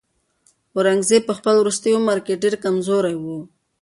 [0.75, 3.25] اورنګزېب په خپل وروستي عمر کې ډېر کمزوری و.